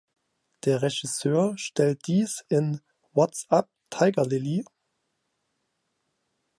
Der 0.65 0.81
Regisseur 0.81 1.55
stellt 1.59 2.07
dies 2.07 2.43
in 2.49 2.81
"What’s 3.13 3.45
Up, 3.51 3.69
Tiger 3.91 4.25
Lily? 4.25 4.65